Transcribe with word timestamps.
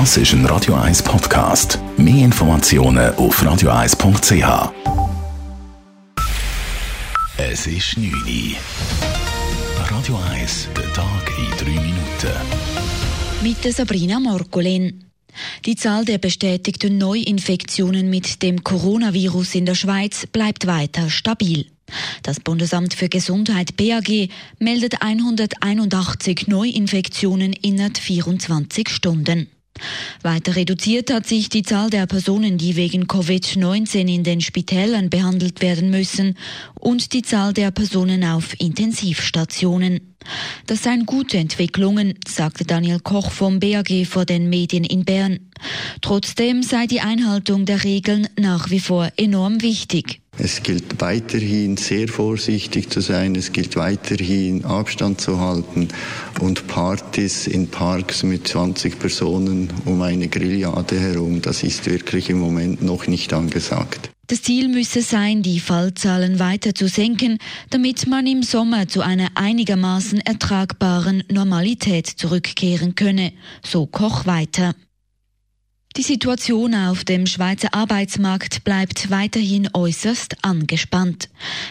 Das 0.00 0.16
ist 0.16 0.32
ein 0.32 0.44
Radio 0.46 0.74
1 0.74 1.04
Podcast. 1.04 1.78
Mehr 1.96 2.24
Informationen 2.24 3.14
auf 3.14 3.40
radio1.ch. 3.40 4.72
Es 7.38 7.68
ist 7.68 7.96
9 7.96 8.12
Uhr. 8.12 8.56
Radio 9.88 10.18
1, 10.32 10.68
der 10.76 10.92
Tag 10.94 11.32
in 11.38 11.76
3 11.76 11.80
Minuten. 11.80 12.32
Mit 13.44 13.72
Sabrina 13.72 14.18
Morgolin. 14.18 15.04
Die 15.64 15.76
Zahl 15.76 16.04
der 16.04 16.18
bestätigten 16.18 16.98
Neuinfektionen 16.98 18.10
mit 18.10 18.42
dem 18.42 18.64
Coronavirus 18.64 19.54
in 19.54 19.66
der 19.66 19.76
Schweiz 19.76 20.26
bleibt 20.26 20.66
weiter 20.66 21.08
stabil. 21.08 21.66
Das 22.24 22.40
Bundesamt 22.40 22.94
für 22.94 23.08
Gesundheit 23.08 23.76
BAG 23.76 24.28
meldet 24.58 25.02
181 25.02 26.48
Neuinfektionen 26.48 27.52
innerhalb 27.52 27.96
24 27.96 28.88
Stunden. 28.88 29.53
Weiter 30.22 30.56
reduziert 30.56 31.12
hat 31.12 31.26
sich 31.26 31.48
die 31.48 31.62
Zahl 31.62 31.90
der 31.90 32.06
Personen, 32.06 32.58
die 32.58 32.76
wegen 32.76 33.04
Covid-19 33.04 34.12
in 34.12 34.24
den 34.24 34.40
Spitälern 34.40 35.10
behandelt 35.10 35.62
werden 35.62 35.90
müssen 35.90 36.36
und 36.78 37.12
die 37.12 37.22
Zahl 37.22 37.52
der 37.52 37.70
Personen 37.70 38.24
auf 38.24 38.58
Intensivstationen. 38.60 40.14
Das 40.66 40.82
seien 40.82 41.04
gute 41.06 41.36
Entwicklungen, 41.36 42.14
sagte 42.26 42.64
Daniel 42.64 43.00
Koch 43.00 43.30
vom 43.30 43.60
BAG 43.60 44.06
vor 44.06 44.24
den 44.24 44.48
Medien 44.48 44.84
in 44.84 45.04
Bern. 45.04 45.50
Trotzdem 46.00 46.62
sei 46.62 46.86
die 46.86 47.00
Einhaltung 47.00 47.66
der 47.66 47.84
Regeln 47.84 48.28
nach 48.38 48.70
wie 48.70 48.80
vor 48.80 49.10
enorm 49.16 49.60
wichtig. 49.60 50.20
Es 50.38 50.62
gilt 50.62 51.00
weiterhin 51.00 51.76
sehr 51.76 52.08
vorsichtig 52.08 52.90
zu 52.90 53.00
sein, 53.00 53.36
es 53.36 53.52
gilt 53.52 53.76
weiterhin 53.76 54.64
Abstand 54.64 55.20
zu 55.20 55.38
halten 55.38 55.88
und 56.40 56.66
Partys 56.66 57.46
in 57.46 57.68
Parks 57.68 58.24
mit 58.24 58.48
20 58.48 58.98
Personen 58.98 59.72
um 59.84 60.02
eine 60.02 60.28
Grillade 60.28 60.98
herum, 60.98 61.40
das 61.40 61.62
ist 61.62 61.86
wirklich 61.86 62.30
im 62.30 62.40
Moment 62.40 62.82
noch 62.82 63.06
nicht 63.06 63.32
angesagt. 63.32 64.10
Das 64.26 64.42
Ziel 64.42 64.68
müsse 64.68 65.02
sein, 65.02 65.42
die 65.42 65.60
Fallzahlen 65.60 66.38
weiter 66.38 66.74
zu 66.74 66.88
senken, 66.88 67.38
damit 67.70 68.06
man 68.06 68.26
im 68.26 68.42
Sommer 68.42 68.88
zu 68.88 69.02
einer 69.02 69.28
einigermaßen 69.34 70.18
ertragbaren 70.20 71.22
Normalität 71.30 72.06
zurückkehren 72.06 72.94
könne, 72.94 73.32
so 73.62 73.86
Koch 73.86 74.24
weiter. 74.24 74.74
Die 75.96 76.02
Situation 76.02 76.74
auf 76.74 77.04
dem 77.04 77.24
Schweizer 77.24 77.72
Arbeitsmarkt 77.72 78.64
bleibt 78.64 79.10
weiterhin 79.10 79.68
äußerst 79.72 80.34
angespannt. 80.42 81.28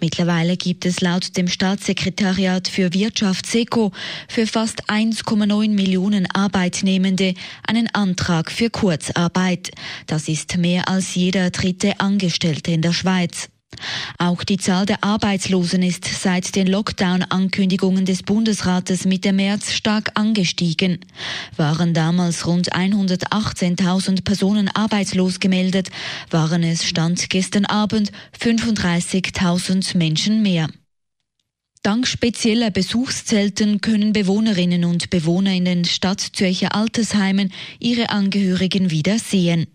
Mittlerweile 0.00 0.56
gibt 0.56 0.86
es 0.86 1.02
laut 1.02 1.36
dem 1.36 1.48
Staatssekretariat 1.48 2.66
für 2.66 2.94
Wirtschaft 2.94 3.44
SECO 3.44 3.92
für 4.26 4.46
fast 4.46 4.88
1,9 4.88 5.68
Millionen 5.68 6.26
Arbeitnehmende 6.30 7.34
einen 7.66 7.94
Antrag 7.94 8.50
für 8.50 8.70
Kurzarbeit. 8.70 9.72
Das 10.06 10.28
ist 10.28 10.56
mehr 10.56 10.88
als 10.88 11.14
jeder 11.14 11.50
dritte 11.50 12.00
Angestellte 12.00 12.70
in 12.70 12.80
der 12.80 12.94
Schweiz. 12.94 13.50
Auch 14.18 14.44
die 14.44 14.56
Zahl 14.56 14.86
der 14.86 15.04
Arbeitslosen 15.04 15.82
ist 15.82 16.04
seit 16.04 16.56
den 16.56 16.66
Lockdown-Ankündigungen 16.66 18.06
des 18.06 18.22
Bundesrates 18.22 19.04
Mitte 19.04 19.32
März 19.32 19.72
stark 19.72 20.12
angestiegen. 20.14 21.00
Waren 21.56 21.92
damals 21.92 22.46
rund 22.46 22.72
118.000 22.72 24.24
Personen 24.24 24.68
arbeitslos 24.68 25.38
gemeldet, 25.38 25.90
waren 26.30 26.62
es 26.62 26.84
Stand 26.84 27.28
gestern 27.28 27.66
Abend 27.66 28.10
35.000 28.40 29.96
Menschen 29.98 30.42
mehr. 30.42 30.68
Dank 31.82 32.06
spezieller 32.08 32.70
Besuchszelten 32.70 33.80
können 33.80 34.12
Bewohnerinnen 34.12 34.84
und 34.84 35.10
Bewohner 35.10 35.52
in 35.52 35.66
den 35.66 35.84
Stadtzürcher 35.84 36.74
Altersheimen 36.74 37.52
ihre 37.78 38.10
Angehörigen 38.10 38.90
wieder 38.90 39.18
sehen. 39.18 39.66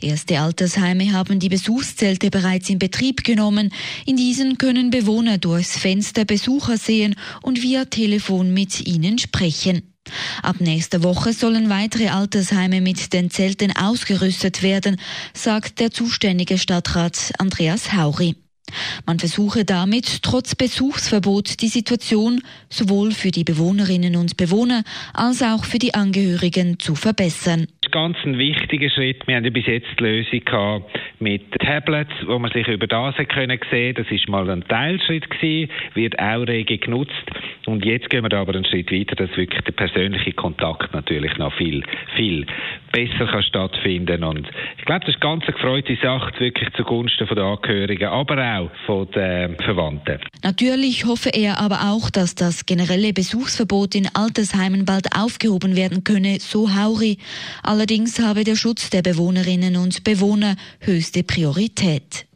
Erste 0.00 0.40
Altersheime 0.40 1.12
haben 1.12 1.38
die 1.38 1.48
Besuchszelte 1.48 2.30
bereits 2.30 2.70
in 2.70 2.78
Betrieb 2.78 3.24
genommen. 3.24 3.72
In 4.06 4.16
diesen 4.16 4.58
können 4.58 4.90
Bewohner 4.90 5.38
durchs 5.38 5.78
Fenster 5.78 6.24
Besucher 6.24 6.76
sehen 6.76 7.14
und 7.42 7.62
via 7.62 7.84
Telefon 7.84 8.52
mit 8.54 8.86
ihnen 8.86 9.18
sprechen. 9.18 9.82
Ab 10.42 10.56
nächster 10.60 11.02
Woche 11.02 11.32
sollen 11.32 11.68
weitere 11.68 12.08
Altersheime 12.08 12.80
mit 12.80 13.12
den 13.12 13.30
Zelten 13.30 13.76
ausgerüstet 13.76 14.62
werden, 14.62 14.96
sagt 15.34 15.78
der 15.78 15.90
zuständige 15.90 16.58
Stadtrat 16.58 17.32
Andreas 17.38 17.92
Hauri. 17.92 18.34
Man 19.06 19.18
versuche 19.18 19.64
damit 19.64 20.22
trotz 20.22 20.54
Besuchsverbot 20.54 21.60
die 21.60 21.68
Situation 21.68 22.42
sowohl 22.68 23.12
für 23.12 23.30
die 23.30 23.44
Bewohnerinnen 23.44 24.16
und 24.16 24.36
Bewohner 24.36 24.82
als 25.14 25.42
auch 25.42 25.64
für 25.64 25.78
die 25.78 25.94
Angehörigen 25.94 26.78
zu 26.78 26.94
verbessern 26.94 27.66
ganz 27.90 28.16
ein 28.24 28.38
wichtiger 28.38 28.88
Schritt. 28.90 29.26
Wir 29.26 29.36
haben 29.36 29.44
ja 29.44 29.50
bis 29.50 29.66
jetzt 29.66 29.88
die 29.98 30.04
Lösung 30.04 30.44
gehabt 30.44 30.98
mit 31.18 31.50
Tablets, 31.52 32.12
wo 32.26 32.38
man 32.38 32.50
sich 32.52 32.66
über 32.68 32.86
das 32.86 33.14
können 33.28 33.58
sehen. 33.70 33.94
Das 33.94 34.10
ist 34.10 34.28
mal 34.28 34.48
ein 34.48 34.64
Teilschritt 34.64 35.28
gewesen, 35.28 35.70
wird 35.94 36.18
auch 36.18 36.46
rege 36.46 36.78
genutzt. 36.78 37.12
Und 37.66 37.84
jetzt 37.84 38.08
gehen 38.10 38.22
wir 38.22 38.36
aber 38.36 38.54
einen 38.54 38.64
Schritt 38.64 38.90
weiter, 38.90 39.16
dass 39.16 39.36
wirklich 39.36 39.60
der 39.62 39.72
persönliche 39.72 40.32
Kontakt 40.32 40.92
natürlich 40.94 41.36
noch 41.36 41.52
viel, 41.54 41.82
viel 42.16 42.46
besser 42.92 43.26
kann 43.26 43.42
stattfinden. 43.42 44.24
Und 44.24 44.48
ich 44.78 44.84
glaube, 44.84 45.04
das 45.06 45.14
ist 45.14 45.22
eine 45.22 45.32
ganz 45.32 45.46
gefreute 45.46 45.96
Sache, 46.02 46.32
wirklich 46.38 46.70
zugunsten 46.74 47.26
der 47.26 47.44
Angehörigen, 47.44 48.08
aber 48.08 48.58
auch 48.58 48.59
von 48.86 49.10
den 49.12 49.56
Verwandten. 49.56 50.18
Natürlich 50.42 51.04
hoffe 51.06 51.30
er 51.30 51.58
aber 51.58 51.92
auch, 51.92 52.10
dass 52.10 52.34
das 52.34 52.66
generelle 52.66 53.12
Besuchsverbot 53.12 53.94
in 53.94 54.08
Altersheimen 54.14 54.84
bald 54.84 55.14
aufgehoben 55.16 55.76
werden 55.76 56.04
könne, 56.04 56.38
so 56.40 56.74
Hauri. 56.74 57.18
Allerdings 57.62 58.18
habe 58.18 58.44
der 58.44 58.56
Schutz 58.56 58.90
der 58.90 59.02
Bewohnerinnen 59.02 59.76
und 59.76 60.04
Bewohner 60.04 60.56
höchste 60.80 61.22
Priorität. 61.22 62.26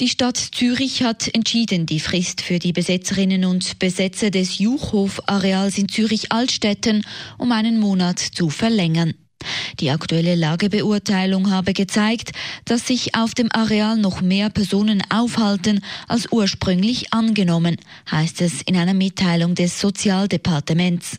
Die 0.00 0.08
Stadt 0.08 0.38
Zürich 0.38 1.02
hat 1.02 1.28
entschieden, 1.34 1.84
die 1.84 2.00
Frist 2.00 2.40
für 2.40 2.58
die 2.58 2.72
Besetzerinnen 2.72 3.44
und 3.44 3.78
Besetzer 3.78 4.30
des 4.30 4.58
Juchhof-Areals 4.58 5.76
in 5.76 5.90
Zürich-Altstetten 5.90 7.04
um 7.36 7.52
einen 7.52 7.78
Monat 7.78 8.18
zu 8.18 8.48
verlängern. 8.48 9.12
Die 9.80 9.90
aktuelle 9.90 10.34
Lagebeurteilung 10.34 11.50
habe 11.50 11.72
gezeigt, 11.72 12.32
dass 12.64 12.86
sich 12.86 13.14
auf 13.14 13.34
dem 13.34 13.48
Areal 13.52 13.96
noch 13.96 14.20
mehr 14.20 14.50
Personen 14.50 15.02
aufhalten 15.10 15.80
als 16.08 16.30
ursprünglich 16.30 17.12
angenommen, 17.12 17.76
heißt 18.10 18.42
es 18.42 18.62
in 18.62 18.76
einer 18.76 18.94
Mitteilung 18.94 19.54
des 19.54 19.80
Sozialdepartements. 19.80 21.18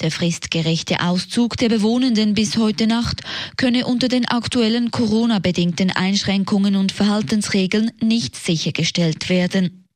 Der 0.00 0.10
fristgerechte 0.10 1.00
Auszug 1.00 1.56
der 1.56 1.68
Bewohnenden 1.68 2.34
bis 2.34 2.56
heute 2.56 2.86
Nacht 2.86 3.22
könne 3.56 3.86
unter 3.86 4.08
den 4.08 4.26
aktuellen 4.26 4.90
Corona-bedingten 4.90 5.90
Einschränkungen 5.90 6.76
und 6.76 6.92
Verhaltensregeln 6.92 7.90
nicht 8.00 8.36
sichergestellt 8.36 9.28
werden. 9.28 9.87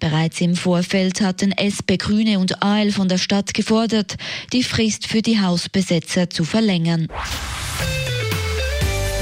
Bereits 0.00 0.40
im 0.40 0.56
Vorfeld 0.56 1.20
hatten 1.20 1.52
SP 1.56 1.96
Grüne 1.96 2.38
und 2.38 2.62
AL 2.62 2.92
von 2.92 3.08
der 3.08 3.18
Stadt 3.18 3.54
gefordert, 3.54 4.16
die 4.52 4.62
Frist 4.62 5.06
für 5.06 5.22
die 5.22 5.40
Hausbesetzer 5.40 6.28
zu 6.30 6.44
verlängern. 6.44 7.08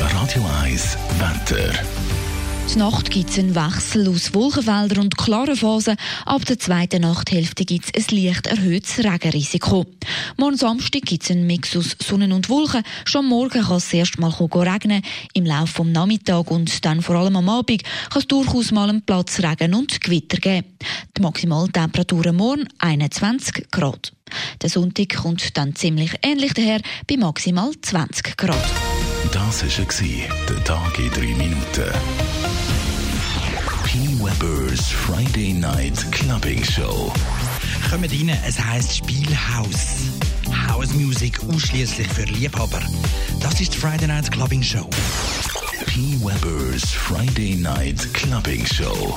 Radio 0.01 0.45
1 0.63 0.97
Wetter. 1.19 1.73
Die 2.75 2.79
Nacht 2.79 3.11
gibt 3.11 3.29
es 3.29 3.39
einen 3.39 3.55
Wechsel 3.55 4.09
aus 4.09 4.33
Wolkenfeldern 4.33 5.05
und 5.05 5.19
klaren 5.19 5.57
Phasen. 5.57 5.97
Ab 6.25 6.47
der 6.47 6.59
zweiten 6.59 7.03
Nachthälfte 7.03 7.67
gibt 7.67 7.95
es 7.95 8.09
ein 8.09 8.17
leicht 8.17 8.47
erhöhtes 8.47 8.99
Regenrisiko. 9.05 9.85
Morgen 10.39 10.57
Samstag 10.57 11.03
gibt 11.03 11.23
es 11.23 11.31
einen 11.31 11.47
Mix 11.47 11.77
aus 11.77 11.97
Sonne 12.03 12.35
und 12.35 12.49
Wolken. 12.49 12.83
Schon 13.05 13.27
morgen 13.27 13.63
kann 13.63 13.77
es 13.77 13.93
erst 13.93 14.19
mal 14.19 14.31
regnen. 14.31 15.03
Im 15.35 15.45
Laufe 15.45 15.83
des 15.83 15.93
Nachmittags 15.93 16.51
und 16.51 16.85
dann 16.87 17.03
vor 17.03 17.17
allem 17.17 17.37
am 17.37 17.51
Abend 17.51 17.83
kann 18.11 18.23
es 18.23 18.27
durchaus 18.27 18.73
mal 18.73 18.89
einen 18.89 19.03
Platz 19.03 19.41
Regen 19.41 19.75
und 19.75 20.01
Gewitter 20.01 20.39
geben. 20.39 20.69
Die 21.15 21.21
Maximaltemperatur 21.21 22.33
morgen 22.33 22.67
21 22.79 23.71
Grad. 23.71 24.15
Der 24.63 24.71
Sonntag 24.71 25.15
kommt 25.15 25.59
dann 25.59 25.75
ziemlich 25.75 26.15
ähnlich 26.23 26.55
daher 26.55 26.81
bei 27.07 27.19
maximal 27.19 27.71
20 27.83 28.35
Grad. 28.39 28.92
Das 29.31 29.63
war 29.63 29.69
der 30.49 30.65
Tag 30.65 30.99
in 30.99 31.11
drei 31.11 31.35
Minuten. 31.37 31.93
P. 33.85 33.99
Weber's 34.19 34.89
Friday 34.89 35.53
Night 35.53 36.11
Clubbing 36.11 36.65
Show. 36.65 37.13
Kommt 37.91 38.11
rein, 38.11 38.39
es 38.47 38.59
heisst 38.59 38.97
Spielhaus. 38.97 39.97
House 40.69 40.93
Music 40.95 41.39
ausschließlich 41.45 42.09
für 42.09 42.25
Liebhaber. 42.25 42.81
Das 43.41 43.61
ist 43.61 43.75
die 43.75 43.79
Friday 43.79 44.09
Night 44.09 44.31
Clubbing 44.31 44.63
Show. 44.63 44.89
P. 45.87 46.19
Weber's 46.21 46.91
Friday 46.91 47.57
Night 47.57 48.13
Clubbing 48.15 48.67
Show. 48.67 49.17